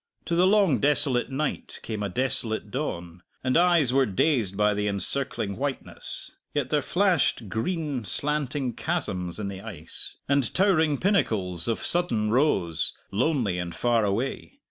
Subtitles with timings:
[0.25, 4.87] To the long desolate night came a desolate dawn, and eyes were dazed by the
[4.87, 11.85] encircling whiteness; yet there flashed green slanting chasms in the ice, and towering pinnacles of
[11.85, 14.53] sudden rose, lonely and far away.